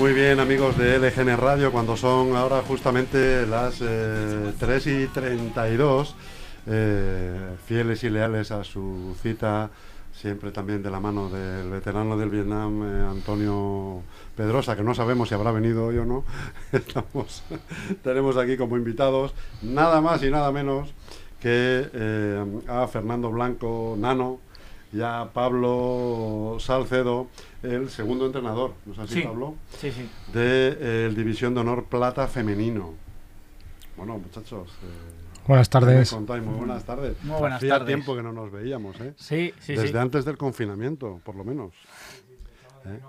[0.00, 3.80] Muy bien amigos de LGN Radio, cuando son ahora justamente las
[4.58, 6.16] 3 y 32,
[6.68, 9.68] eh, fieles y leales a su cita,
[10.10, 14.00] siempre también de la mano del veterano del Vietnam, eh, Antonio
[14.34, 16.24] Pedrosa, que no sabemos si habrá venido hoy o no.
[18.02, 20.94] Tenemos aquí como invitados nada más y nada menos
[21.40, 24.40] que eh, a Fernando Blanco Nano
[24.92, 27.28] y a Pablo Salcedo,
[27.62, 29.22] el segundo entrenador, ¿no es así, Sí.
[29.22, 29.54] Pablo?
[29.78, 30.08] Sí, sí.
[30.32, 30.76] De
[31.06, 32.94] eh, División de Honor Plata Femenino.
[33.96, 36.10] Bueno, muchachos, eh, Buenas ¿qué me tardes.
[36.10, 36.42] contáis?
[36.44, 37.22] Muy buenas tardes.
[37.22, 37.86] Muy buenas Hacía tardes.
[37.86, 39.14] tiempo que no nos veíamos, ¿eh?
[39.16, 39.96] Sí, sí, Desde sí.
[39.96, 41.72] antes del confinamiento, por lo menos.
[42.86, 43.00] ¿Eh?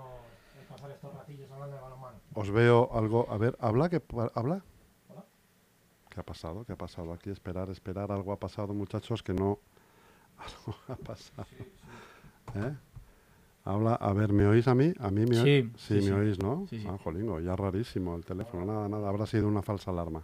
[2.34, 3.26] Os veo algo.
[3.30, 3.88] A ver, ¿habla?
[3.88, 4.62] ¿Qué, pa- ¿Habla?
[6.08, 6.64] ¿Qué ha pasado?
[6.64, 7.30] ¿Qué ha pasado aquí?
[7.30, 8.10] Esperar, esperar.
[8.12, 9.58] Algo ha pasado, muchachos, que no.
[10.38, 11.46] Algo ha pasado.
[12.54, 12.74] ¿Eh?
[13.64, 13.94] Habla.
[13.94, 14.92] A ver, ¿me oís a mí?
[14.98, 15.72] ¿A mí me Sí, oís?
[15.78, 16.10] sí, me sí.
[16.10, 16.66] oís, ¿no?
[16.88, 18.64] Ah, jolingo, ya rarísimo el teléfono.
[18.64, 19.08] Nada, nada.
[19.08, 20.22] Habrá sido una falsa alarma.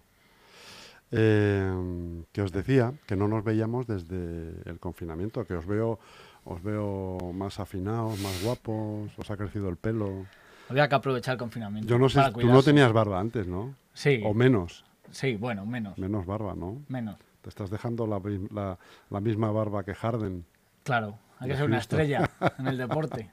[1.11, 5.99] Eh, que os decía que no nos veíamos desde el confinamiento, que os veo,
[6.45, 10.27] os veo más afinados, más guapos, os ha crecido el pelo.
[10.69, 11.89] Había que aprovechar el confinamiento.
[11.89, 13.75] Yo no sé, tú no tenías barba antes, ¿no?
[13.95, 15.97] Sí, O menos, sí, bueno, menos.
[15.99, 16.83] menos barba, ¿no?
[16.89, 17.17] Menos.
[17.41, 20.45] Te estás dejando la- la misma barba que Harden.
[20.83, 23.31] Claro, hay que ser una estrella en el deporte.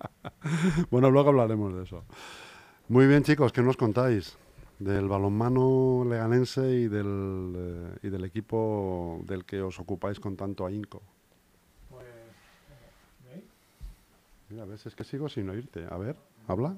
[0.91, 2.03] Bueno, luego hablaremos de eso.
[2.87, 4.37] Muy bien, chicos, ¿qué nos contáis?
[4.79, 10.65] Del balonmano leganense y del, eh, y del equipo del que os ocupáis con tanto
[10.65, 11.01] ahínco.
[14.49, 15.87] Mira, ves, es que sigo sin oírte.
[15.89, 16.15] A ver,
[16.47, 16.77] habla.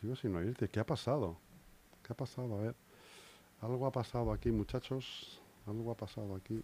[0.00, 0.68] Sigo sin oírte.
[0.68, 1.36] ¿Qué ha pasado?
[2.02, 2.58] ¿Qué ha pasado?
[2.58, 2.74] A ver.
[3.60, 5.40] Algo ha pasado aquí, muchachos.
[5.66, 6.62] Algo ha pasado aquí.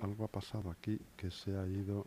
[0.00, 2.06] Algo ha pasado aquí que se ha ido.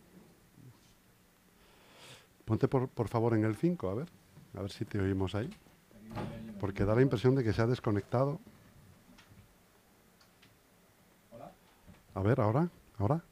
[2.45, 4.07] Ponte por, por favor en el 5, a ver.
[4.55, 5.49] A ver si te oímos ahí.
[6.59, 8.39] Porque da la impresión de que se ha desconectado.
[12.13, 13.23] A ver, ahora, ahora.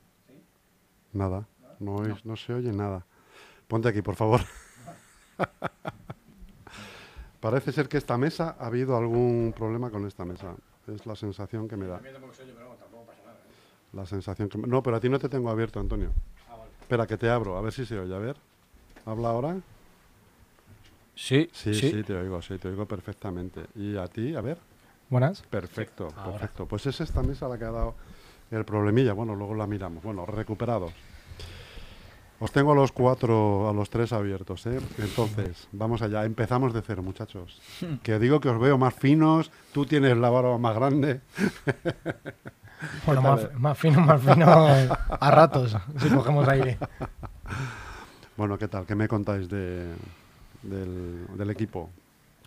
[1.14, 1.48] Nada,
[1.80, 3.06] no, oís- no se oye nada.
[3.68, 4.42] Ponte aquí, por favor.
[7.40, 10.56] Parece ser que esta mesa ha habido algún problema con esta mesa.
[10.88, 11.98] Es la sensación que me da.
[13.94, 16.10] La sensación que No, pero a ti no te tengo abierto, Antonio.
[16.82, 18.14] Espera, que te abro, a ver si se oye.
[18.14, 18.36] A ver.
[19.06, 19.58] ¿Habla ahora?
[21.16, 23.66] Sí, Sí, sí, te oigo, sí, te oigo perfectamente.
[23.76, 24.36] ¿Y a ti?
[24.36, 24.58] A ver.
[25.10, 25.42] Buenas.
[25.44, 26.66] Perfecto, perfecto.
[26.66, 27.96] Pues es esta mesa la que ha dado
[28.50, 29.14] el problemilla.
[29.14, 30.04] Bueno, luego la miramos.
[30.04, 30.92] Bueno, recuperados.
[32.40, 34.80] Os tengo a los cuatro, a los tres abiertos, ¿eh?
[34.98, 36.26] Entonces, vamos allá.
[36.26, 37.62] Empezamos de cero, muchachos.
[38.04, 39.52] Que digo que os veo más finos.
[39.72, 41.22] Tú tienes la barba más grande.
[43.06, 46.78] Bueno, más, más fino, más fino a ratos, si cogemos aire.
[48.38, 48.86] Bueno, ¿qué tal?
[48.86, 49.94] ¿Qué me contáis de,
[50.64, 51.90] del, del equipo?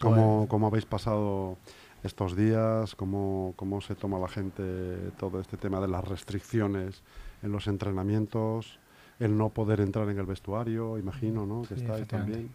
[0.01, 1.57] ¿Cómo, ¿Cómo habéis pasado
[2.03, 2.95] estos días?
[2.95, 7.03] ¿Cómo, ¿Cómo se toma la gente todo este tema de las restricciones
[7.43, 8.79] en los entrenamientos?
[9.19, 11.63] El no poder entrar en el vestuario, imagino, ¿no?
[11.63, 12.51] Que Sí, estáis también.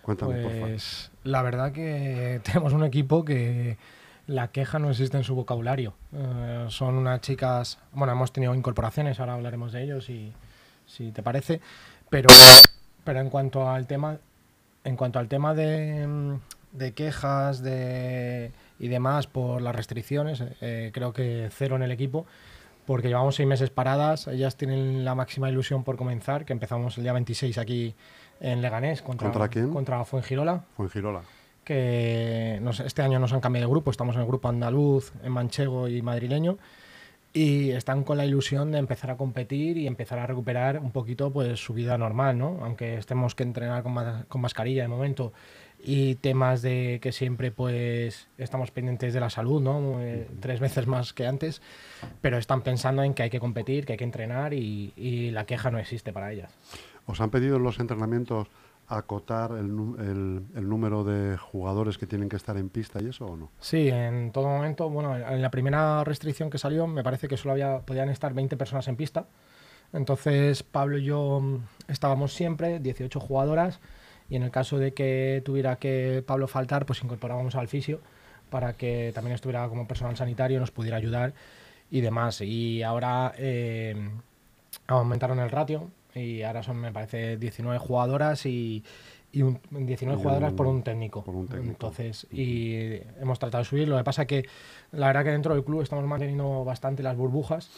[0.00, 0.68] Cuéntame, por favor.
[0.68, 3.76] Pues la verdad que tenemos un equipo que
[4.26, 5.94] la queja no existe en su vocabulario.
[6.12, 10.32] Eh, son unas chicas, bueno, hemos tenido incorporaciones, ahora hablaremos de ellos si,
[10.86, 11.60] si te parece,
[12.10, 12.28] pero,
[13.04, 14.18] pero en cuanto al tema,
[14.84, 16.34] en cuanto al tema de, mm,
[16.72, 22.26] de quejas de, y demás por las restricciones, eh, creo que cero en el equipo.
[22.86, 27.02] Porque llevamos seis meses paradas, ellas tienen la máxima ilusión por comenzar, que empezamos el
[27.02, 27.96] día 26 aquí
[28.38, 29.72] en Leganés contra, ¿Contra quién?
[29.72, 31.22] contra Fuengirola, Fuengirola.
[31.66, 35.32] Que nos- este año nos han cambiado de grupo, estamos en el grupo andaluz, en
[35.32, 36.56] manchego y madrileño,
[37.32, 41.30] y están con la ilusión de empezar a competir y empezar a recuperar un poquito
[41.32, 42.58] pues su vida normal, ¿no?
[42.62, 45.32] Aunque estemos que entrenar con, ma- con mascarilla de momento
[45.84, 50.00] y temas de que siempre pues estamos pendientes de la salud, ¿no?
[50.00, 51.60] Eh, tres veces más que antes,
[52.22, 55.44] pero están pensando en que hay que competir, que hay que entrenar y, y la
[55.46, 56.54] queja no existe para ellas.
[57.06, 58.48] ¿Os han pedido los entrenamientos
[58.88, 59.66] acotar el,
[59.98, 63.50] el- el número de jugadores que tienen que estar en pista y eso o no?
[63.60, 67.52] Sí, en todo momento, bueno, en la primera restricción que salió me parece que solo
[67.52, 69.26] había, podían estar 20 personas en pista.
[69.92, 73.80] Entonces Pablo y yo mm, estábamos siempre, 18 jugadoras,
[74.28, 78.00] y en el caso de que tuviera que Pablo faltar, pues incorporábamos al fisio
[78.50, 81.32] para que también estuviera como personal sanitario, nos pudiera ayudar
[81.90, 82.40] y demás.
[82.40, 83.94] Y ahora eh,
[84.88, 88.82] aumentaron el ratio y ahora son, me parece, 19 jugadoras y,
[89.32, 91.22] y un- 19 Y jugadoras un- por un técnico.
[91.22, 91.70] por un técnico.
[91.72, 92.74] Entonces, y
[93.20, 93.86] hemos tratado de subir.
[93.88, 94.46] Lo que pasa que
[94.92, 97.70] la verdad que dentro del club estamos manteniendo bastante las burbujas.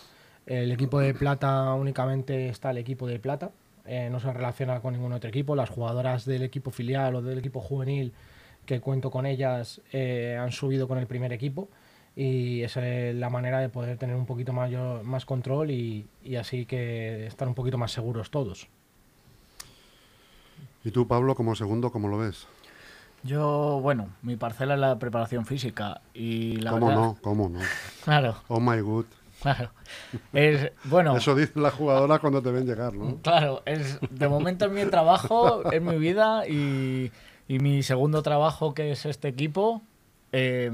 [0.47, 3.51] El equipo de plata únicamente está el equipo de plata.
[3.91, 5.57] eh, no se relaciona con ningún otro equipo.
[5.57, 8.13] Las jugadoras del equipo filial o del equipo juvenil
[8.67, 11.71] que cuento con ellas eh, han subido con el primer equipo
[12.21, 16.35] y esa es la manera de poder tener un poquito mayor, más control y, y
[16.35, 18.67] así que estar un poquito más seguros todos.
[20.85, 22.47] ¿Y tú, Pablo, como segundo, cómo lo ves?
[23.23, 27.19] Yo, bueno, mi parcela es la preparación física y la ¿Cómo verdad- no?
[27.21, 27.61] ¿Cómo no?
[28.05, 29.05] Claro, Oh my god.
[29.43, 29.71] claro.
[30.33, 33.17] Es, bueno, Eso dicen las jugadoras cuando te ven llegar, ¿no?
[33.23, 37.13] Claro, es, de momento es mi trabajo, es mi vida y,
[37.49, 39.83] y mi segundo trabajo que es este equipo.
[40.33, 40.71] eh,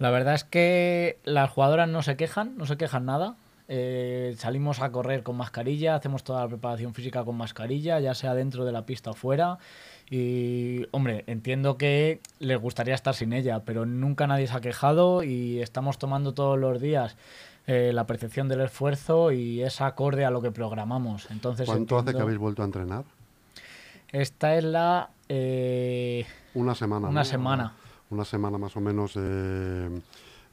[0.00, 3.36] la verdad es que las jugadoras no se quejan, no se quejan nada.
[3.68, 8.34] Eh, salimos a correr con mascarilla, hacemos toda la preparación física con mascarilla, ya sea
[8.34, 9.58] dentro de la pista o fuera.
[10.10, 15.22] Y, hombre, entiendo que les gustaría estar sin ella, pero nunca nadie se ha quejado
[15.22, 17.16] y estamos tomando todos los días
[17.68, 21.30] eh, la percepción del esfuerzo y es acorde a lo que programamos.
[21.30, 23.04] Entonces, ¿Cuánto hace que habéis vuelto a entrenar?
[24.10, 25.10] Esta es la...
[25.28, 27.08] eh, Una semana.
[27.08, 27.24] Una ¿no?
[27.24, 27.74] semana.
[28.10, 29.12] Una semana más o menos.
[29.16, 29.88] eh,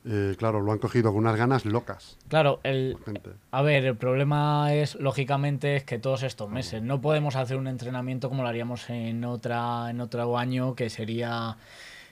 [0.10, 2.18] eh, claro, lo han cogido con unas ganas locas.
[2.30, 2.98] claro, el.
[3.52, 7.68] A ver, el problema es, lógicamente, es que todos estos meses no podemos hacer un
[7.68, 11.58] entrenamiento como lo haríamos en otra en otro año, que sería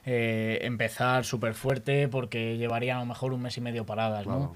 [0.06, 4.54] eh, empezar súper fuerte porque llevaría a lo mejor un mes y medio paradas, ¿no?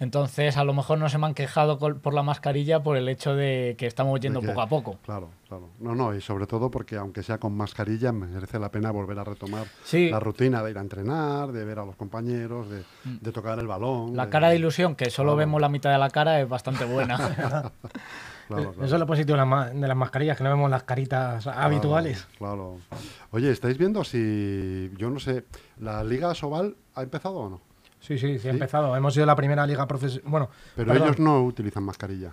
[0.00, 3.34] Entonces, a lo mejor no se me han quejado por la mascarilla por el hecho
[3.34, 4.96] de que estamos yendo que- poco a poco.
[5.04, 5.70] Claro, claro.
[5.80, 9.24] No, no, y sobre todo porque aunque sea con mascarilla, merece la pena volver a
[9.24, 10.08] retomar Sí.
[10.10, 13.66] la rutina de ir a entrenar, de ver a los compañeros, de, de tocar el
[13.66, 14.12] balón.
[14.12, 14.16] Mm.
[14.16, 15.36] La cara de ilusión, que solo Claro.
[15.38, 17.18] vemos la mitad de la cara, es bastante buena.
[18.48, 18.84] Claro, claro.
[18.86, 21.46] Eso es lo positivo de las, ma- de las mascarillas, que no vemos las caritas
[21.46, 22.26] habituales.
[22.38, 22.78] Claro.
[23.30, 25.44] Oye, ¿estáis viendo si, yo no sé,
[25.78, 27.60] la Liga Sobal ha empezado o no?
[28.00, 28.48] Sí, sí, sí, ¿Sí?
[28.48, 28.94] ha empezado.
[28.96, 30.30] Hemos sido la primera liga profesional.
[30.30, 31.06] Bueno, Pero perdón.
[31.08, 32.32] ellos no utilizan mascarilla.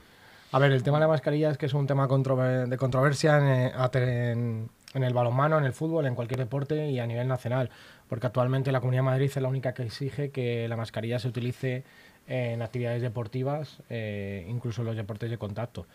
[0.52, 3.38] A ver, el tema de la mascarilla es que es un tema controver- de controversia
[3.40, 7.28] en, eh, en- en el balonmano, en el fútbol, en cualquier deporte y a nivel
[7.28, 7.70] nacional.
[8.08, 11.28] Porque actualmente la Comunidad de Madrid es la única que exige que la mascarilla se
[11.28, 11.84] utilice
[12.28, 15.86] en actividades deportivas, eh, incluso en los deportes de contacto.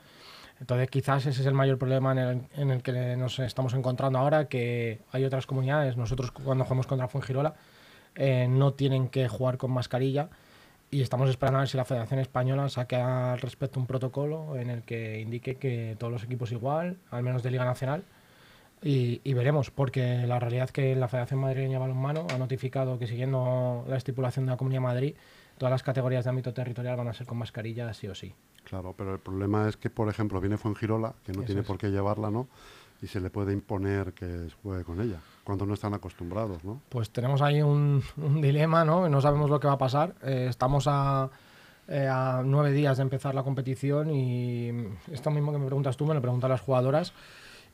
[0.61, 4.19] Entonces, quizás ese es el mayor problema en el, en el que nos estamos encontrando
[4.19, 7.55] ahora, que hay otras comunidades, nosotros cuando jugamos contra Fuengirola,
[8.15, 10.29] eh, no tienen que jugar con mascarilla
[10.91, 14.71] y estamos esperando a ver si la Federación Española saque al respecto un protocolo en
[14.71, 18.03] el que indique que todos los equipos igual, al menos de Liga Nacional,
[18.83, 23.07] y, y veremos, porque la realidad es que la Federación Madrileña Balonmano ha notificado que
[23.07, 25.15] siguiendo la estipulación de la Comunidad de Madrid,
[25.59, 28.35] todas las categorías de ámbito territorial van a ser con mascarilla sí o sí.
[28.65, 31.67] Claro, pero el problema es que, por ejemplo, viene Fuengirola, que no Eso tiene es.
[31.67, 32.49] por qué llevarla, ¿no?
[33.03, 36.81] Y se le puede imponer que juegue con ella, cuando no están acostumbrados, ¿no?
[36.89, 38.05] Pues tenemos ahí un,
[38.41, 39.09] dilema, ¿no?
[39.09, 40.15] No sabemos lo que va a pasar.
[40.23, 41.29] Eh, estamos a,
[41.89, 44.71] eh, a nueve días de empezar la competición y
[45.11, 47.15] esto mismo que me preguntas tú me lo preguntan las jugadoras.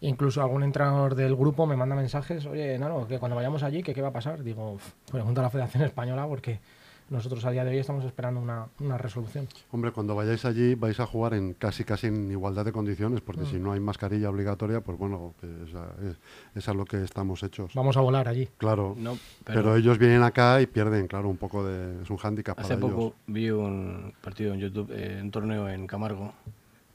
[0.01, 4.01] Incluso algún entrenador del grupo me manda mensajes, oye, Nano, que cuando vayamos allí, ¿qué,
[4.01, 4.43] va a pasar?
[4.43, 6.61] Digo, "Uf, pregunta a la Federación Española porque
[7.09, 9.47] nosotros a día de hoy estamos esperando una, una resolución.
[9.71, 13.43] Hombre, cuando vayáis allí vais a jugar en casi casi en igualdad de condiciones, porque
[13.43, 13.47] Mm.
[13.47, 15.35] si no hay mascarilla obligatoria, pues bueno,
[15.69, 16.17] esa es,
[16.55, 17.73] es a lo que estamos hechos.
[17.75, 18.49] Vamos a volar allí.
[18.59, 22.03] Claro, No, pero, pero, ellos vienen acá y pierden, claro, un poco de...
[22.03, 23.15] es un hándicap hace para poco ellos.
[23.27, 26.33] vi un partido en YouTube, eh, un torneo en Camargo,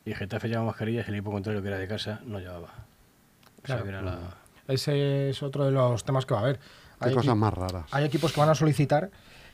[0.03, 2.67] y Getafe llevaba mascarillas y el equipo contrario, que era de casa, no llevaba.
[2.67, 3.83] O sea, Claro.
[3.83, 4.19] que era la...
[4.67, 6.57] Ese es otro de los temas que va a haber.
[6.57, 7.85] Qué Hay cosas más raras.
[7.91, 9.09] Hay equipos que van a solicitar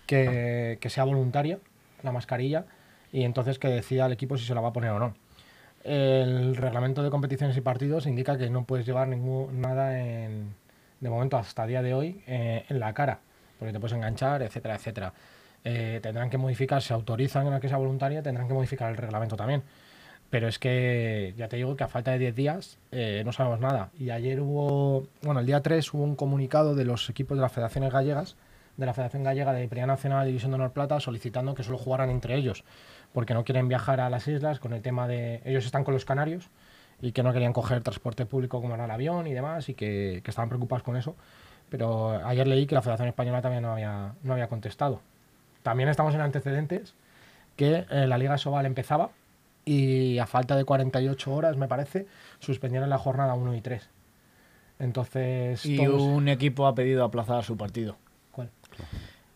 [0.08, 1.60] que, sea voluntaria
[2.04, 2.66] la mascarilla
[3.12, 5.14] y entonces que decida el equipo si se la va a poner o no.
[5.84, 10.54] El reglamento de competiciones y partidos indica que no puedes llevar ningún, nada en,
[11.00, 13.20] de momento hasta día de hoy eh, en la cara,
[13.60, 15.14] porque te puedes enganchar, etcétera, etcétera.
[15.64, 19.36] Eh, tendrán que modificar, se autorizan a que sea voluntaria, tendrán que modificar el reglamento
[19.36, 19.64] también.
[20.30, 23.60] Pero es que ya te digo que a falta de 10 días eh, no sabemos
[23.60, 23.92] nada.
[23.98, 27.52] Y ayer hubo, bueno, el día 3 hubo un comunicado de los equipos de las
[27.52, 28.36] federaciones gallegas,
[28.77, 32.10] de la Federación Gallega de Primera Nacional División de Honor Plata, solicitando que solo jugaran
[32.10, 32.63] entre ellos,
[33.12, 35.41] porque no quieren viajar a las islas con el tema de...
[35.46, 36.50] Ellos están con los canarios
[37.01, 40.22] y que no querían coger transporte público como era el avión y demás, y que,
[40.24, 41.15] que estaban preocupados con eso.
[41.69, 45.01] Pero ayer leí que la Federación Española también no había, no había contestado.
[45.63, 46.93] También estamos en antecedentes
[47.55, 49.10] que eh, la Liga Sobal empezaba
[49.65, 52.05] y a falta de 48 horas, me parece,
[52.39, 53.89] suspendieron la jornada 1 y 3.
[54.79, 57.98] Entonces, y todos- un equipo ha pedido aplazar su partido.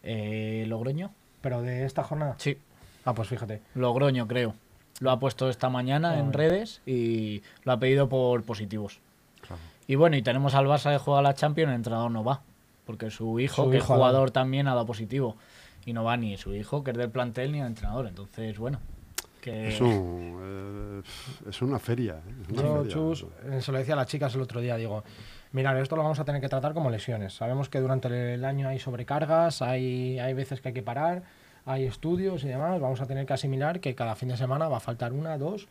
[0.04, 1.12] Eh, ¿Logroño?
[1.42, 2.36] Pero de esta jornada.
[2.38, 2.58] Sí,
[3.04, 3.62] Ah, pues fíjate.
[3.76, 4.54] Logroño creo.
[5.00, 9.00] Lo ha puesto esta mañana en redes y lo ha pedido por positivos.
[9.42, 9.60] Claro.
[9.88, 12.42] Y bueno, y tenemos al Barça que juega la Champions, el entrenador no va.
[12.86, 15.36] Porque su hijo, Su que hijo es ha jugador también, ha dado positivo.
[15.86, 18.06] Y no va ni su hijo, que es del plantel, ni el entrenador.
[18.08, 18.80] Entonces, bueno.
[19.42, 19.70] Que...
[19.70, 22.22] Es, un, eh, es una feria.
[22.26, 22.34] ¿eh?
[22.44, 22.94] Es una Yo, feria.
[22.94, 25.04] Chus, eh, se lo decía a las chicas el otro día, digo,
[25.52, 27.34] mirad, esto lo vamos a tener que tratar como lesiones.
[27.34, 31.24] Sabemos que durante el año hay sobrecargas, hay, hay veces que hay que parar,
[31.66, 32.80] hay estudios y demás.
[32.80, 35.68] Vamos a tener que asimilar que cada fin de semana va a faltar una, dos.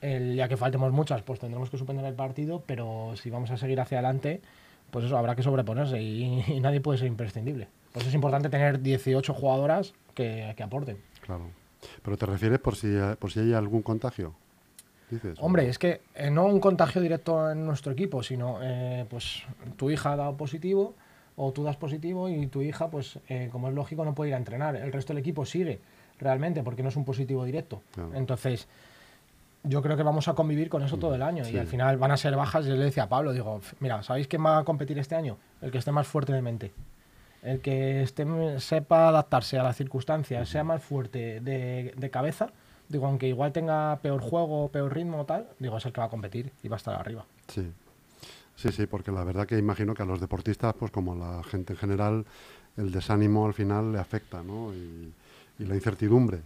[0.00, 3.56] El día que faltemos muchas, pues tendremos que suspender el partido, pero si vamos a
[3.56, 4.40] seguir hacia adelante,
[4.90, 7.68] pues eso, habrá que sobreponerse y, y nadie puede ser imprescindible.
[7.92, 10.98] Pues es importante tener 18 jugadoras que, que aporten.
[11.20, 11.61] Claro.
[12.02, 14.34] Pero te refieres por si, por si hay algún contagio.
[15.10, 15.36] Dices.
[15.40, 19.42] Hombre, es que eh, no un contagio directo en nuestro equipo, sino eh, pues
[19.76, 20.94] tu hija ha dado positivo
[21.36, 24.34] o tú das positivo y tu hija, pues eh, como es lógico, no puede ir
[24.34, 24.76] a entrenar.
[24.76, 25.80] El resto del equipo sigue
[26.18, 27.82] realmente porque no es un positivo directo.
[27.92, 28.14] Claro.
[28.14, 28.66] Entonces,
[29.64, 31.52] yo creo que vamos a convivir con eso todo el año sí.
[31.54, 32.64] y al final van a ser bajas.
[32.64, 35.36] Yo le decía a Pablo, digo, "F- mira, ¿sabéis quién va a competir este año?
[35.60, 36.72] El que esté más fuerte de mente.
[37.42, 38.24] El que esté,
[38.60, 42.50] sepa adaptarse a las circunstancias, sea más fuerte de, de cabeza,
[42.88, 46.10] digo, aunque igual tenga peor juego, peor ritmo tal, digo, es el que va a
[46.10, 47.24] competir y va a estar arriba.
[47.48, 47.68] Sí.
[48.54, 51.42] Sí, sí, porque la verdad que imagino que a los deportistas, pues como a la
[51.42, 52.24] gente en general,
[52.76, 54.72] el desánimo al final le afecta, ¿no?
[54.74, 55.12] Y,
[55.58, 56.40] y la incertidumbre.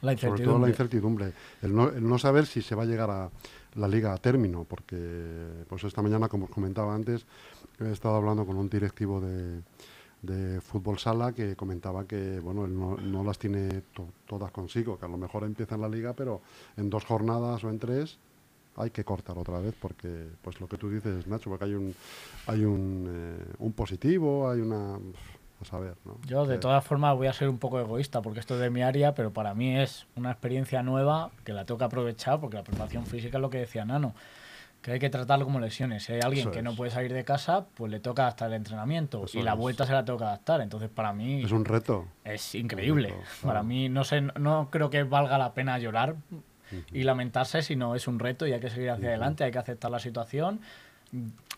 [0.00, 1.26] La Sobre todo la incertidumbre.
[1.26, 1.32] incertidumbre.
[1.62, 3.30] El no, el no saber si se va a llegar a
[3.74, 4.96] la liga a término, porque
[5.68, 7.24] pues esta mañana, como os comentaba antes,
[7.78, 9.60] he estado hablando con un directivo de,
[10.26, 14.98] de fútbol sala que comentaba que bueno él no, no las tiene to- todas consigo,
[14.98, 16.40] que a lo mejor empieza en la liga, pero
[16.76, 18.18] en dos jornadas o en tres
[18.76, 21.94] hay que cortar otra vez porque pues lo que tú dices Nacho porque hay un
[22.46, 24.96] hay un, eh, un positivo hay una
[25.60, 26.18] a saber ¿no?
[26.26, 28.82] Yo, de todas formas, voy a ser un poco egoísta porque esto es de mi
[28.82, 32.64] área, pero para mí es una experiencia nueva que la tengo que aprovechar porque la
[32.64, 34.14] preparación física es lo que decía Nano,
[34.84, 36.04] que hay que tratarlo como lesiones.
[36.04, 38.56] Si hay alguien Eso que no puede salir de casa, pues le toca adaptar el
[38.56, 39.58] entrenamiento Eso y la es.
[39.58, 40.60] vuelta se la tengo que adaptar.
[40.60, 43.08] Entonces, para mí es un reto es increíble.
[43.08, 43.22] Claro.
[43.42, 46.16] Para mí, no sé, no creo que valga la pena llorar
[46.92, 49.90] y lamentarse, sino es un reto y hay que seguir hacia adelante, hay que aceptar
[49.90, 50.60] la situación.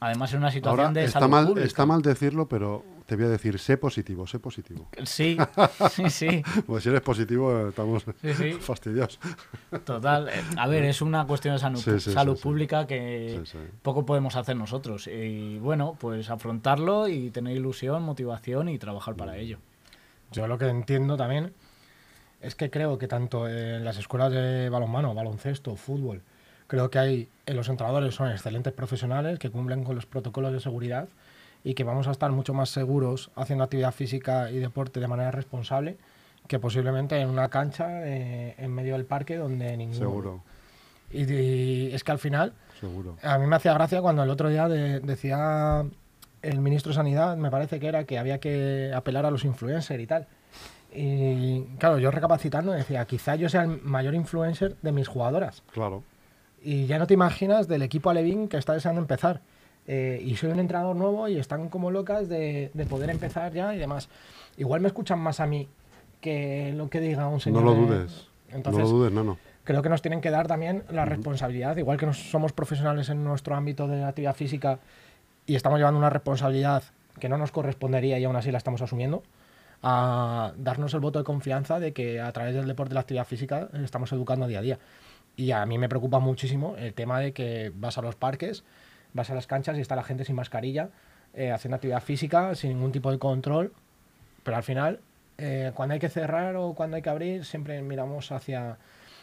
[0.01, 1.67] Además, es una situación ahora de está salud mal pública.
[1.67, 5.39] está mal decirlo pero te voy a decir sé positivo sé positivo Sí,
[5.91, 6.43] sí, sí.
[6.67, 8.53] pues si eres positivo estamos Sí, sí.
[8.55, 9.19] fastidiados
[9.85, 10.29] Total.
[10.59, 12.43] A ver, es una cuestión de salud, Sí, sí, salud sí, sí.
[12.43, 13.59] pública que Sí, sí.
[13.83, 15.07] poco podemos hacer nosotros.
[15.07, 19.59] Y bueno, pues afrontarlo y tener ilusión, motivación y trabajar para ello.
[20.33, 21.53] Yo lo que entiendo también
[22.43, 26.21] es que creo que tanto en las escuelas de balonmano, baloncesto, fútbol,
[26.67, 30.61] creo que hay eh, los entrenadores son excelentes profesionales que cumplen con los protocolos de
[30.61, 31.09] seguridad
[31.65, 35.31] y que vamos a estar mucho más seguros haciendo actividad física y deporte de manera
[35.31, 35.97] responsable
[36.49, 40.43] que posiblemente en una cancha eh, en medio del parque donde ningún seguro
[41.13, 44.49] y, y es que al final seguro a mí me hacía gracia cuando el otro
[44.49, 45.85] día de- decía
[46.43, 50.01] el ministro de Sanidad, me parece que era que había que apelar a los influencers
[50.01, 50.27] y tal.
[50.95, 55.63] Y claro, yo recapacitando decía, quizá yo sea el mayor influencer de mis jugadoras.
[55.73, 56.05] claro
[56.67, 59.41] Y ya no te imaginas del equipo Alevín que está deseando empezar.
[59.87, 63.73] Eh, y soy un entrenador nuevo y están como locas de, de poder empezar ya
[63.73, 64.09] y demás.
[64.57, 65.69] Igual me escuchan más a mí
[66.21, 67.63] que lo que diga un señor.
[67.63, 70.31] no lo de- dudes Entonces, no lo dudes no no creo que nos tienen que
[70.31, 74.79] dar también la responsabilidad, igual que nos somos profesionales en nuestro ámbito de actividad física
[75.47, 76.83] y estamos llevando una responsabilidad
[77.21, 79.23] que no nos correspondería y aún así la estamos asumiendo,
[79.83, 83.27] a darnos el voto de confianza de que a través del deporte y la actividad
[83.27, 84.79] física estamos educando día a día.
[85.37, 88.65] Y a mí me preocupa muchísimo el tema de que vas a los parques,
[89.13, 90.91] vas a las canchas y está la gente sin mascarilla,
[91.35, 93.73] eh, haciendo actividad física, sin ningún tipo de control,
[94.43, 95.01] pero al final,
[95.39, 98.79] eh, cuando hay que cerrar o cuando hay que abrir, siempre miramos hacia,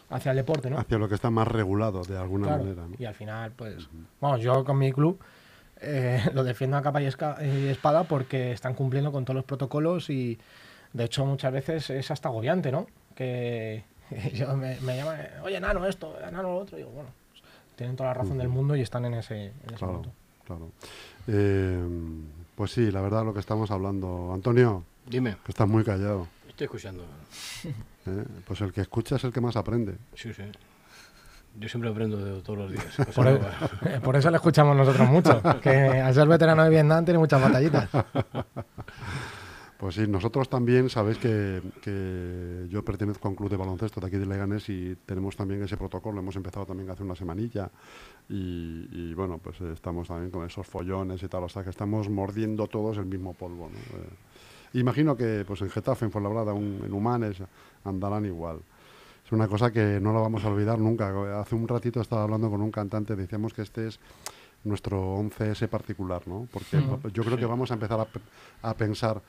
[0.10, 0.78] hacia el deporte, ¿no?
[0.78, 2.96] hacia lo que está más regulado de alguna Claro, manera ¿no?
[3.00, 3.90] Y al final, pues,
[4.22, 5.20] vamos, yo con mi club
[5.82, 10.12] eh, lo defiendo a capa y, y espada porque están cumpliendo con todos los protocolos
[10.12, 10.38] y,
[10.94, 12.86] de hecho, muchas veces es hasta agobiante, ¿no?
[13.16, 13.84] Que
[14.34, 17.44] yo me, me llaman, oye, Nano, esto, Nano, lo otro, y digo, bueno, pues,
[17.76, 20.12] tienen toda la razón del mundo y están en ese, en ese Claro, punto.
[20.46, 20.72] claro.
[21.28, 21.80] Eh,
[22.56, 24.32] pues sí, la verdad lo que estamos hablando.
[24.34, 26.28] Antonio, Dime, que estás muy callado.
[26.48, 27.04] estoy escuchando.
[28.06, 28.24] ¿eh?
[28.46, 29.96] Pues el que escucha es el que más aprende.
[30.16, 30.44] Sí, sí.
[31.60, 32.86] Yo siempre aprendo de todos los días.
[33.16, 35.70] Por, e- por eso le escuchamos nosotros mucho, que
[36.02, 37.90] al ser veterano de Vietnam tiene muchas batallitas.
[39.84, 44.08] Pues sí, nosotros también, sabéis que, que yo pertenezco a un club de baloncesto de
[44.08, 46.22] aquí de Leganés y tenemos también ese protocolo.
[46.22, 47.70] Hemos empezado también hace una semanilla
[48.30, 51.44] y, y, bueno, pues estamos también con esos follones y tal.
[51.44, 53.70] O sea que estamos mordiendo todos el mismo polvo.
[53.70, 53.76] ¿no?
[54.00, 57.40] Eh, imagino que pues en Getafe, en Fuenlabrada, un- en Humanes
[57.84, 58.60] andarán igual.
[59.26, 61.42] Es una cosa que no la vamos a olvidar nunca.
[61.42, 64.00] Hace un ratito estaba hablando con un cantante, decíamos que este es
[64.64, 66.48] nuestro 11S particular, ¿no?
[66.54, 66.82] Porque
[67.14, 68.22] yo creo que vamos a empezar a, pe-
[68.62, 69.22] a pensar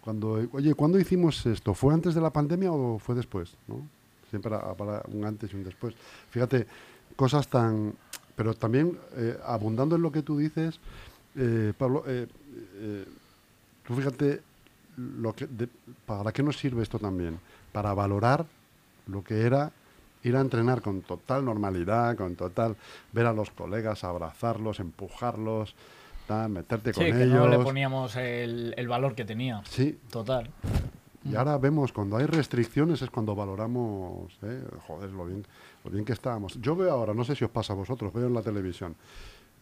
[0.00, 1.74] cuando, oye, ¿cuándo hicimos esto?
[1.74, 3.54] ¿Fue antes de la pandemia o fue después?
[3.66, 3.82] ¿no?
[4.30, 5.94] siempre habrá un antes y un después.
[6.30, 6.66] Fíjate,
[7.16, 7.94] cosas tan...
[8.36, 10.78] Pero también, eh, abundando en lo que tú dices,
[11.34, 12.28] eh, Pablo, eh,
[13.84, 14.42] tú fíjate,
[14.96, 15.48] lo que,
[16.06, 17.40] ¿para qué nos sirve esto también?
[17.72, 18.46] Para valorar
[19.08, 19.72] lo que era
[20.22, 22.76] ir a entrenar con total normalidad, con total...
[23.12, 25.74] ver a los colegas, abrazarlos, empujarlos,
[26.28, 27.34] tal, meterte Sí, con que ellos.
[27.34, 29.62] no le poníamos el, el valor que tenía.
[29.68, 30.48] Sí, Total.
[31.24, 34.62] y ahora vemos, cuando hay restricciones es cuando valoramos, ¿eh?
[34.86, 35.44] joder, lo bien,
[35.84, 36.60] lo bien que estábamos.
[36.60, 38.94] Yo veo ahora, no sé si os pasa a vosotros, veo en la televisión.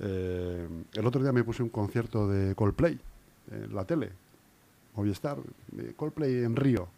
[0.00, 2.98] eh, el otro día me puse un concierto de Coldplay
[3.50, 4.10] en la tele,
[4.96, 5.38] Movistar,
[5.96, 6.88] Coldplay en Río,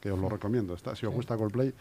[0.00, 0.74] que os lo recomiendo.
[0.74, 1.72] Está, si os gusta Coldplay,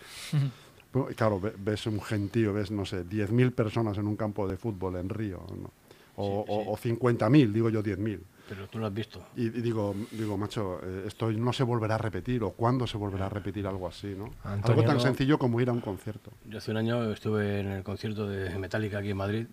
[0.93, 4.57] bueno, claro, ve- ves un gentío, ves, no sé, 10.000 personas en un campo de
[4.57, 5.69] fútbol en Río, ¿no?
[6.15, 6.59] O, Sí, sí.
[6.67, 8.19] o- o 50.000, digo yo 10.000.
[8.47, 9.23] Pero tú lo has visto.
[9.35, 12.95] Y, y digo, digo, macho, eh, esto no se volverá a repetir, o cuándo se
[12.97, 14.25] volverá a repetir algo así, ¿no?
[14.43, 16.31] Antonio, algo tan sencillo como ir a un concierto.
[16.47, 19.47] Yo hace un año estuve en el concierto de Metallica aquí en Madrid,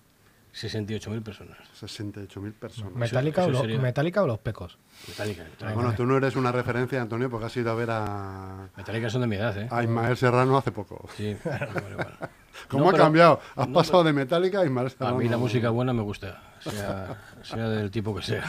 [0.55, 1.57] 68.000 personas.
[1.81, 2.93] 68.000 personas.
[2.95, 4.77] ¿Metallica, eso o Metallica o los pecos?
[5.09, 5.45] Metallica.
[5.45, 5.75] Metallica.
[5.75, 9.23] Bueno, tú no eres una referencia, Antonio, porque has ido a ver a, Metallica son
[9.23, 9.69] de mi edad, ¿eh?
[9.71, 11.09] a Ismael Serrano hace poco.
[11.17, 12.11] Sí, bueno, bueno.
[12.69, 13.41] ¿Cómo No, ha pero- cambiado?
[13.57, 17.17] Has no, pasado de Metallica a Ismael A mí la música buena me gusta, sea,
[17.43, 18.45] sea del tipo que sea.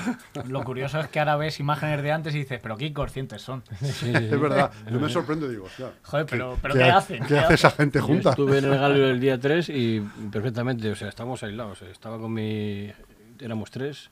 [0.47, 3.63] Lo curioso es que ahora ves imágenes de antes y dices, pero qué inconscientes son.
[3.79, 4.11] Sí, sí, sí.
[4.13, 7.23] Es verdad, yo me sorprendo y digo, hostia, Joder, pero, pero ¿qué, ¿qué, ha- hacen?
[7.25, 8.29] ¿Qué hace esa gente Yo junta?
[8.31, 9.99] estuve en el Galio el día 3 y
[10.31, 11.81] perfectamente, o sea, estábamos aislados.
[11.81, 12.91] eh, Estaba con mi.
[13.39, 14.09] Éramos tres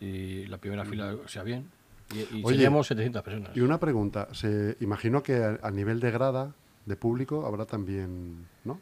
[0.00, 1.70] y la primera fila, o sea, bien.
[2.14, 3.50] Y, y Oye, teníamos 700 personas.
[3.56, 6.52] Y una pregunta, se imagino que a, a nivel de grada
[6.86, 8.80] de público habrá también, ¿no?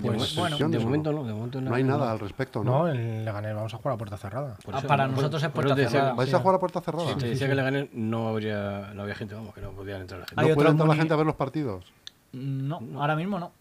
[0.00, 0.80] Pues, de no?
[0.80, 2.80] momento no, de momento No hay nada al respecto, ¿no?
[2.80, 4.56] No, en Leganés vamos a jugar a puerta cerrada.
[4.64, 6.12] Por Ah, para nosotros es puerta decía- cerrada.
[6.14, 6.36] ¿Vais sí.
[6.36, 7.08] a jugar a puerta cerrada?
[7.08, 10.00] Sí, te decía que le gané, no habría, no había gente, vamos, que no podían
[10.02, 10.48] entrar la gente.
[10.48, 11.84] ¿No puede entrar la gente a ver los partidos?
[12.32, 13.52] No, ahora mismo no.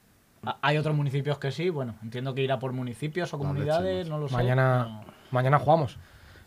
[0.45, 4.17] Ha- Hay otros municipios que sí, bueno, entiendo que irá por municipios o comunidades, no
[4.17, 4.33] lo sé.
[4.33, 5.05] Mañana, no.
[5.31, 5.97] mañana jugamos.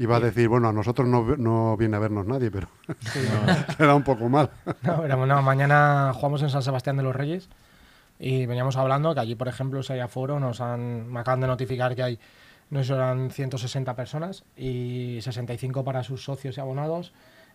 [0.00, 2.66] Iba a decir, bueno, a nosotros no, no viene a vernos nadie, pero
[3.78, 4.50] queda un poco mal.
[4.82, 7.48] No, pero no, mañana jugamos en San Sebastián de los Reyes
[8.18, 11.46] y veníamos hablando que allí, por ejemplo, si hay aforo, nos han, me acaban de
[11.46, 12.18] notificar que hay,
[12.70, 17.12] no sé, eran 160 personas y 65 para sus socios y abonados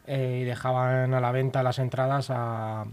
[0.08, 2.86] eh, y dejaban a la venta las entradas a,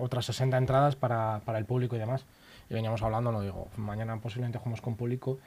[0.00, 2.24] otras 60 entradas para, para el público y demás.
[2.70, 5.38] Y veníamos hablando, no digo, mañana posiblemente jugamos con público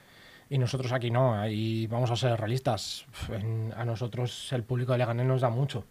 [0.50, 3.06] y nosotros aquí no, ahí vamos a ser realistas.
[3.76, 5.86] A nosotros el público de Leganés nos da mucho.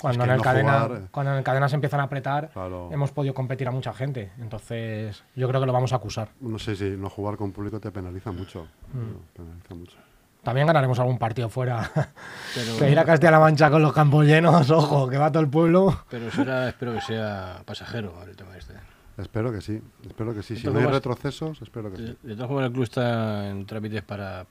[0.00, 2.50] Cuando, que en el no cadena, jugar, cuando en el cadena se empiezan a apretar,
[2.52, 2.88] Claro.
[2.92, 4.32] hemos podido competir a mucha gente.
[4.38, 6.30] Entonces, yo creo que lo vamos a acusar.
[6.40, 8.66] No sé si no jugar con público te penaliza mucho.
[8.92, 9.36] Mm.
[9.36, 9.96] Penaliza mucho.
[10.42, 11.90] También ganaremos algún partido fuera.
[12.54, 15.50] Pero, que ir a Castilla-La Mancha con los campos llenos, ojo, que va todo el
[15.50, 15.94] pueblo.
[16.08, 18.72] pero será, espero que sea pasajero el tema este.
[19.18, 20.56] Espero que sí, espero que sí.
[20.56, 22.18] Si no hay retrocesos, espero que De, sí.
[22.22, 24.46] de todas formas, el club está en trámites para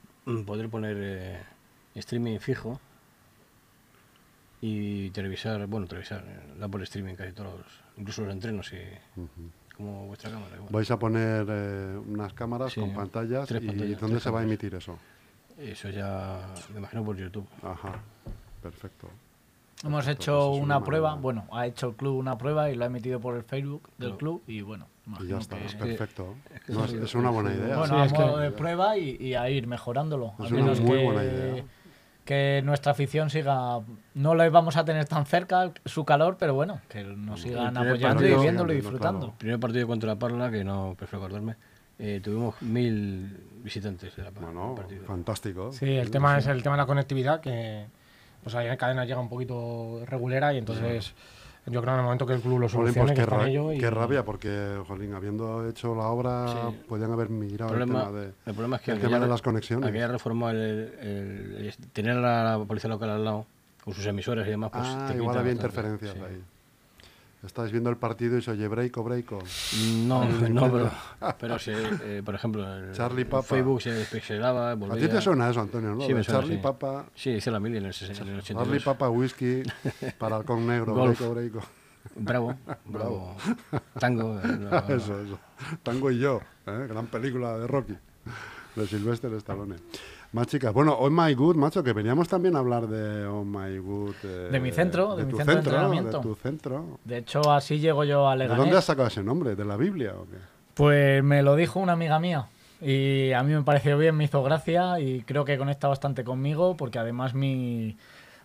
[0.45, 1.39] poder poner eh,
[1.95, 2.79] streaming fijo
[4.61, 8.77] y televisar, bueno, televisar, eh, da por streaming casi todos, los- incluso los entrenos y
[9.75, 10.55] como vuestra cámara.
[10.55, 10.69] igual.
[10.71, 14.29] Vais a poner eh, unas cámaras Sí, con pantallas tres y pantallas, ¿dónde tres se
[14.31, 14.97] va a emitir eso?
[15.57, 17.47] Eso ya me imagino por YouTube.
[17.63, 17.99] Ajá,
[18.61, 19.09] perfecto.
[19.81, 21.21] Hemos Perfecto, hecho una una prueba, manera.
[21.21, 24.17] bueno, ha hecho el club una prueba y lo ha emitido por el Facebook del
[24.17, 26.35] club y bueno, Y imagino ya está, es perfecto.
[26.53, 27.77] es que No, sí, es, es es una buena idea.
[27.77, 30.33] Bueno, Sí, a es modo que- de prueba y, y a ir mejorándolo.
[30.37, 31.63] Es a una menos muy que, buena idea.
[32.29, 33.79] Que nuestra afición siga.
[34.13, 37.95] No le vamos a tener tan cerca su calor, pero bueno, que nos sigan apoyando
[37.95, 39.19] y partido, viéndolo y sigan viendo, disfrutando.
[39.19, 39.37] claro.
[39.39, 41.55] Primer partido contra la Parla, que no prefiero acordarme,
[41.97, 44.51] eh, tuvimos mil visitantes de la Parla.
[44.51, 45.05] Bueno, partido.
[45.05, 45.73] fantástico.
[45.73, 47.87] Sí, el tema es el tema de la conectividad, que
[48.43, 51.15] pues ahí en cadena llega un poquito regulera y entonces
[51.69, 53.49] yo creo que en el momento que el club lo Jolín, solucione, pues que ra-
[53.49, 56.77] y- qué rabia, porque, jolín, habiendo hecho la obra, Sí.
[56.87, 58.25] podían haber migrado El el tema de...
[58.45, 59.83] el problema es que el tema de las conexiones.
[59.85, 60.59] aunque haya reformado el,
[60.99, 63.45] el- el- tener a la policía local al lado,
[63.83, 66.19] con sus emisoras y demás, pues ah, te igual había interferencias sí.
[66.19, 66.43] ahí.
[67.41, 69.39] Estáis viendo el partido y se oye breako, breako.
[70.05, 70.91] No, no, pero,
[71.39, 71.73] pero se,
[72.03, 73.43] eh, por ejemplo, el Charlie Papa.
[73.43, 75.07] Facebook se despixelaba, A volvía...
[75.07, 76.01] ti te suena eso, Antonio, ¿no?
[76.05, 76.61] Sí, me suena, Charlie sí.
[76.61, 78.63] Papa, Sí, hice la mili en el, ses- en el 82.
[78.67, 79.63] Charlie Papa Whisky
[80.17, 81.17] para halcón negro, Golf.
[81.17, 81.59] breako, breako.
[82.15, 83.35] Bravo, bravo.
[83.99, 84.39] Tango.
[84.39, 85.39] eh, no, Eso, eso.
[85.83, 86.87] Tango y yo, ¿eh?
[86.89, 87.95] gran película de Rocky,
[88.75, 89.75] de Sylvester Stallone.
[90.31, 93.77] Más chicas, bueno, Oh My Good, macho, que veníamos también a hablar de Oh My
[93.79, 94.15] Good.
[94.23, 96.17] eh, De mi centro, de mi tu centro de entrenamiento.
[96.17, 96.99] De tu centro.
[97.03, 98.57] De hecho, así llego yo a ¿De Leganés.
[98.61, 99.55] dónde has sacado ese nombre?
[99.55, 100.37] ¿De la Biblia o qué?
[100.75, 102.47] Pues me lo dijo una amiga mía
[102.79, 106.77] y a mí me pareció bien, me hizo gracia y creo que conecta bastante conmigo
[106.77, 107.97] porque además mi,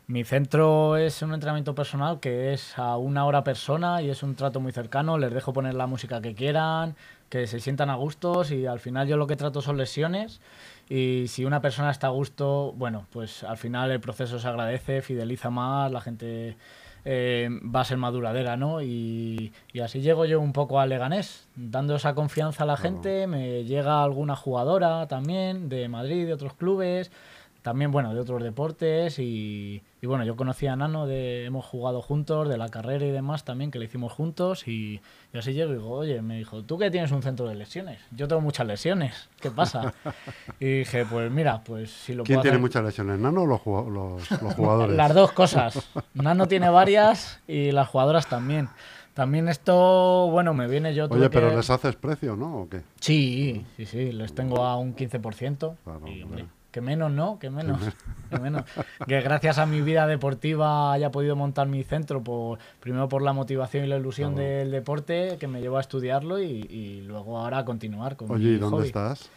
[0.06, 4.34] Mi centro es un entrenamiento personal que es a una hora persona y es un
[4.34, 5.16] trato muy cercano.
[5.16, 6.94] Les dejo poner la música que quieran,
[7.30, 10.40] que se sientan a gustos y al final yo lo que trato son lesiones.
[10.88, 15.02] Y si una persona está a gusto, bueno, pues al final el proceso se agradece,
[15.02, 16.56] fideliza más, la gente
[17.04, 18.82] eh, va a ser más duradera, ¿no?
[18.82, 23.26] Y, y así llego yo un poco a Leganés, dando esa confianza a la gente.
[23.26, 27.10] Me llega alguna jugadora también de Madrid, de otros clubes
[27.64, 32.02] también, bueno, de otros deportes y, y bueno, yo conocí a Nano, de, hemos jugado
[32.02, 35.00] juntos, de la carrera y demás también, que le hicimos juntos y,
[35.32, 38.00] y así llego y digo, oye, me dijo, ¿tú que tienes un centro de lesiones?
[38.10, 39.94] Yo tengo muchas lesiones, ¿qué pasa?
[40.60, 43.46] y dije, pues mira, pues si lo ¿Quién puedo tiene hacer- muchas lesiones, Nano o
[43.46, 44.94] los, los, los jugadores?
[44.94, 45.88] Las dos cosas.
[46.12, 48.68] Nano tiene varias y las jugadoras también.
[49.14, 51.06] También esto, bueno, me viene yo...
[51.08, 52.58] Oye, pero que- les haces precio, ¿no?
[52.62, 52.82] ¿O qué?
[53.00, 55.76] Sí, sí, sí, les tengo a un 15%.
[55.82, 56.44] Claro, y, hombre.
[56.74, 57.38] Que menos, ¿no?
[57.38, 57.80] Que menos.
[58.30, 58.64] que menos.
[59.06, 63.32] Que gracias a mi vida deportiva haya podido montar mi centro, por, primero por la
[63.32, 64.48] motivación y la ilusión Claro.
[64.48, 68.44] del deporte que me llevó a estudiarlo y, y luego ahora a continuar con Oye,
[68.48, 68.86] mi ¿y dónde hobby.
[68.88, 69.30] estás?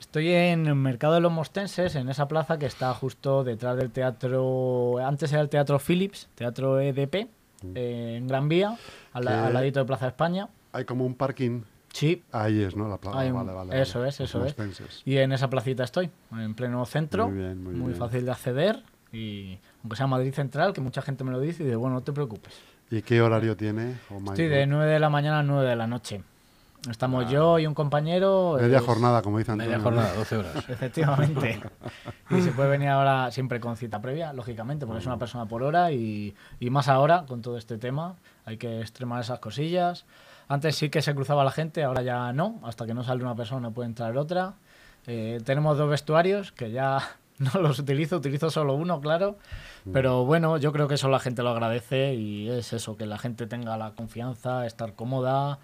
[0.00, 3.90] Estoy en el Mercado de los Mostenses, en esa plaza que está justo detrás del
[3.90, 4.96] teatro.
[5.04, 7.28] Antes era el Teatro Philips, Teatro EDP,
[7.74, 8.78] eh, en Gran Vía,
[9.12, 10.48] al, al ladito de Plaza España.
[10.72, 11.62] Hay como un parking.
[11.92, 12.88] Sí, Ahí es, ¿no?
[12.88, 13.18] La plaza.
[13.18, 14.10] Un- vale, vale, eso vale.
[14.10, 14.44] es, Los eso es.
[14.44, 15.02] mostenses.
[15.04, 17.94] Y en esa placita estoy, en pleno centro, Muy bien, muy bien.
[17.96, 21.66] fácil de acceder y aunque sea Madrid Central, que mucha gente me lo dice y
[21.66, 22.52] de bueno, no te preocupes.
[22.90, 23.96] ¿Y qué horario tiene?
[24.10, 24.34] Oh God.
[24.36, 26.22] de 9 de la mañana a 9 de la noche.
[26.88, 28.56] Estamos yo y un compañero.
[28.60, 29.56] Media es- jornada, como dicen.
[29.56, 30.54] Media jornada, 12 horas.
[30.68, 31.60] Efectivamente.
[32.30, 35.62] y se puede venir ahora siempre con cita previa, lógicamente, porque es una persona por
[35.62, 38.14] hora y, y más ahora con todo este tema.
[38.44, 40.06] Hay que extremar esas cosillas.
[40.48, 42.60] Antes sí que se cruzaba la gente, ahora ya no.
[42.64, 44.54] Hasta que no sale una persona puede entrar otra.
[45.06, 47.00] Eh, tenemos dos vestuarios que ya
[47.38, 49.38] no los utilizo, utilizo solo uno, claro.
[49.92, 53.18] Pero bueno, yo creo que eso la gente lo agradece y es eso, que la
[53.18, 55.58] gente tenga la confianza, estar cómoda.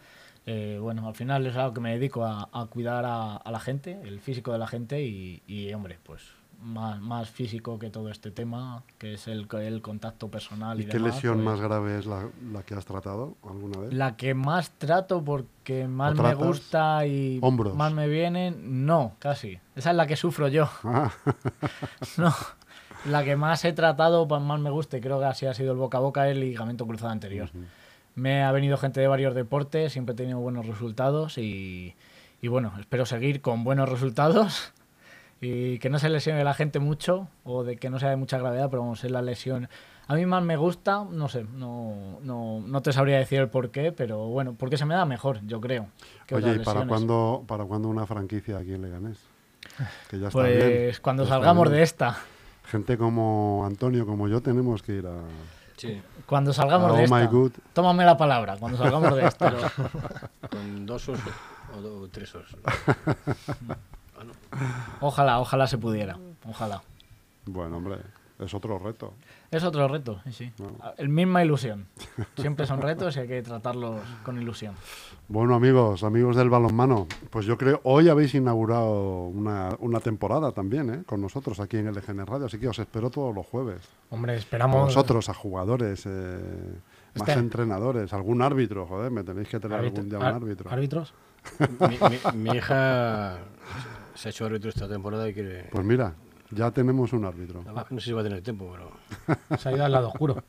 [0.46, 3.60] Eh, bueno, al final es algo que me dedico a, a cuidar a, a la
[3.60, 6.22] gente, el físico de la gente y, y, hombre, pues
[6.64, 10.80] más, más físico que todo este tema, que es el, el contacto personal.
[10.80, 13.78] Y, ¿Y qué demás, lesión pues, más grave es la, la que has tratado alguna
[13.80, 13.92] vez?
[13.92, 17.74] La que más trato porque más ¿O me gusta y Hombros.
[17.74, 19.58] más me vienen, no, casi.
[19.76, 20.68] Esa es la que sufro yo.
[20.84, 21.12] Ah,
[22.16, 22.32] No,
[23.06, 25.78] la que más he tratado, más me gusta, y creo que así ha sido el
[25.78, 27.50] boca a boca, el ligamento cruzado anterior.
[28.14, 31.94] Me ha venido gente de varios deportes, siempre he tenido buenos resultados y,
[32.40, 34.72] y bueno, espero seguir con buenos resultados
[35.44, 38.38] y que no se lesione la gente mucho o de que no sea de mucha
[38.38, 39.68] gravedad, pero vamos, es la lesión.
[40.06, 43.70] A mí más me gusta, no sé, no, no, no te sabría decir el por
[43.70, 45.86] qué, pero bueno, porque se me da mejor, yo creo.
[46.26, 49.18] que Oye, ¿y para cuándo, para cuándo una franquicia aquí en Leganés?
[50.08, 50.58] Que ya está bien.
[50.60, 51.76] Pues cuando ya está salgamos bien.
[51.78, 52.16] de esta.
[52.66, 55.14] Gente como Antonio, como yo, tenemos que ir a...
[55.76, 57.26] Sí, Cuando salgamos Ah, de oh my esta.
[57.32, 57.52] good.
[57.72, 59.52] Tómame la palabra, cuando salgamos de esta.
[60.50, 61.24] con dos osos
[61.76, 62.58] o, do- o tres osos.
[65.00, 66.16] Ojalá, ojalá se pudiera.
[66.48, 66.82] Ojalá.
[67.46, 67.96] Bueno, hombre,
[68.38, 69.12] es otro reto.
[69.50, 70.52] Es otro reto, sí, sí.
[70.96, 71.86] El misma ilusión.
[72.36, 74.74] Siempre son retos y hay que tratarlos con ilusión.
[75.28, 80.92] Bueno, amigos, amigos del balonmano, pues yo creo hoy habéis inaugurado una, una temporada también,
[80.92, 81.02] ¿eh?
[81.06, 83.80] Con nosotros aquí en LGN Radio, así que os espero todos los jueves.
[84.10, 84.84] Hombre, A esperamos.
[84.86, 86.40] vosotros, a jugadores, eh,
[87.14, 90.70] más Este- entrenadores, algún árbitro, joder, me tenéis que tener algún día un árbitro.
[90.70, 91.14] ¿Árbitros?
[91.80, 93.36] Mi, mi- mi hija
[94.14, 95.68] se ha hecho árbitro esta temporada y quiere...
[95.70, 96.14] Pues mira,
[96.50, 97.62] ya tenemos un árbitro.
[97.64, 99.38] No sé si va a tener tiempo, pero...
[99.58, 100.42] Se ha ido al lado oscuro.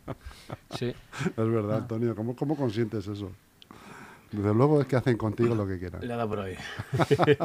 [0.72, 0.88] Sí.
[1.26, 3.32] Es verdad, Antonio, ¿cómo, cómo consientes eso?
[4.32, 6.06] Desde luego es que hacen contigo lo que quieran.
[6.06, 6.56] Le ha dado por ahí.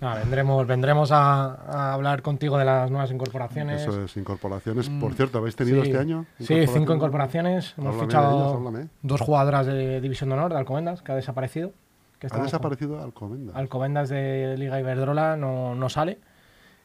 [0.00, 3.82] Nada, vendremos vendremos a, a hablar contigo de las nuevas incorporaciones.
[3.82, 4.88] Eso es, incorporaciones.
[4.88, 5.90] Por cierto, ¿habéis tenido Mm, Sí.
[5.90, 6.26] este año?
[6.38, 7.74] Sí, cinco incorporaciones.
[7.76, 11.72] Hemos Háblame fichado ellas, dos jugadoras de División de Honor de Alcobendas, que ha desaparecido.
[12.18, 13.56] Que Ha desaparecido Alcobendas.
[13.56, 16.18] Alcobendas de Liga Iberdrola no, no sale.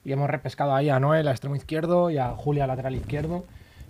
[0.03, 3.45] Y hemos repescado ahí a Noel, a extremo izquierdo, y a Julia, lateral izquierdo,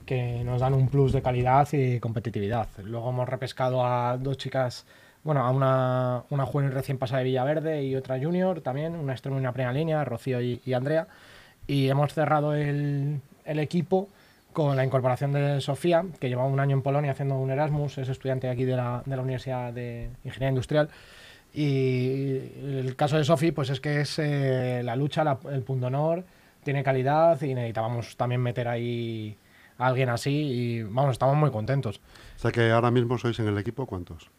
[0.05, 2.67] que nos dan un plus de calidad y competitividad.
[2.83, 4.85] Luego hemos repescado a dos chicas,
[5.23, 9.37] bueno, a una, una juvenil recién pasada de Villaverde y otra junior también, una extremo
[9.37, 11.07] y una primera línea, Rocío y, y Andrea.
[11.65, 14.09] Y hemos cerrado el, el equipo
[14.51, 18.09] con la incorporación de Sofía, que llevaba un año en Polonia haciendo un Erasmus, es
[18.09, 20.89] estudiante aquí de la, de la Universidad de Ingeniería Industrial.
[21.53, 25.87] Y el caso de Sofi, pues es que es eh, la lucha, la- el punto
[25.87, 26.23] honor,
[26.63, 29.37] tiene calidad y necesitábamos también meter ahí
[29.77, 31.99] a alguien así y vamos, estamos muy contentos.
[32.37, 34.29] O sea que ahora mismo sois en el equipo, ¿cuántos?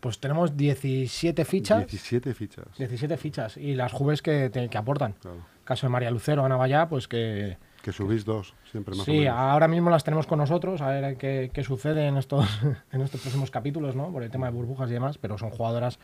[0.00, 2.66] Pues tenemos 17 fichas, 17 fichas.
[2.78, 5.12] 17 fichas y las juves que, te- que aportan.
[5.14, 5.44] Claro.
[5.64, 9.18] Caso de María Lucero, Ana Vallá, pues que Que subís dos, siempre más o Sí,
[9.20, 9.34] menos.
[9.36, 12.46] ahora mismo las tenemos con nosotros, a ver qué, qué sucede en estos,
[12.92, 14.10] en estos próximos capítulos, ¿no?
[14.10, 16.00] Por el tema de burbujas y demás, pero son jugadoras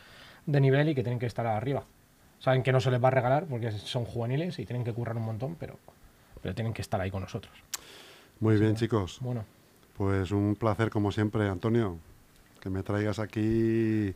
[0.49, 1.85] de nivel y que tienen que estar arriba.
[2.39, 5.17] Saben que no se les va a regalar porque son juveniles y tienen que currar
[5.17, 5.79] un montón, pero,
[6.41, 7.53] pero tienen que estar ahí con nosotros.
[8.41, 9.19] Muy bien, chicos.
[9.21, 9.45] Bueno,
[9.97, 11.99] Pues un placer como siempre, Antonio,
[12.63, 14.15] que me traigas aquí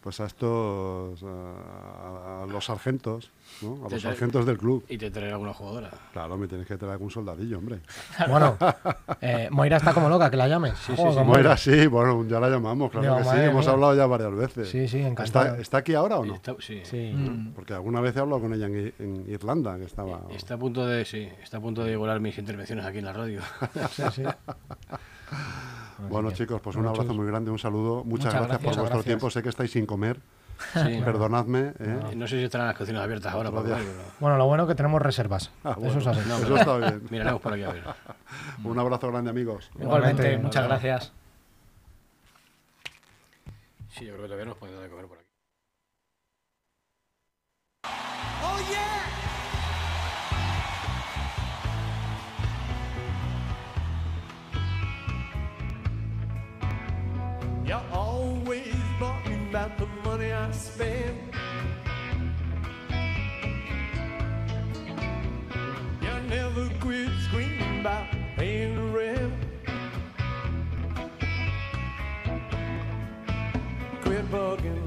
[0.00, 3.30] pues a estos a, a los sargentos,
[3.62, 3.86] ¿no?
[3.86, 4.84] A los sargentos del club.
[4.88, 5.90] Y te traeré alguna jugadora.
[6.12, 7.80] Claro, me tienes que traer algún soldadillo, hombre.
[8.28, 8.56] bueno
[9.20, 10.78] eh, Moira está como loca, que la llames.
[10.78, 11.18] Sí, sí, Joder, sí.
[11.18, 14.34] con Moira, sí, bueno, ya la llamamos, claro Digo, que sí, hemos hablado ya varias
[14.34, 14.68] veces.
[14.68, 15.46] Sí, sí, encantado.
[15.46, 16.34] ¿Está, está aquí ahora o no?
[16.34, 16.80] Está, sí.
[16.84, 17.12] Sí.
[17.14, 17.52] Mm.
[17.54, 20.22] Porque alguna vez he hablado con ella en, en Irlanda, que estaba...
[20.30, 23.12] Está a punto de, sí, está a punto de igualar mis intervenciones aquí en la
[23.12, 23.40] radio.
[23.90, 24.22] Sí, sí.
[26.08, 28.04] Bueno, chicos, pues un muchos- abrazo muy grande, un saludo.
[28.04, 28.58] Muchas, Muchas gracias, gracias.
[28.58, 29.04] por vuestro Gracias.
[29.04, 29.30] tiempo.
[29.30, 30.20] Sé que estáis sin comer.
[30.72, 31.00] Sí.
[31.04, 31.72] Perdonadme.
[31.78, 32.00] ¿eh?
[32.16, 34.74] No sé si estarán las cocinas abiertas ahora comer, pero Bueno, lo bueno es que
[34.74, 35.52] tenemos reservas.
[35.64, 36.20] Ah, Eso bueno, es así.
[36.28, 37.02] No, Eso pero- está bien.
[37.10, 37.84] miraremos por aquí a ver.
[38.64, 39.70] Un abrazo grande, amigos.
[39.78, 40.38] Igualmente, Igualmente.
[40.44, 41.12] muchas gracias.
[43.90, 45.28] Sí, yo creo que todavía nos pueden dar de comer por aquí.
[57.68, 61.18] You always barking about the money I spend.
[66.00, 69.34] You never quit screaming about paying rent.
[74.00, 74.77] Quit bugging.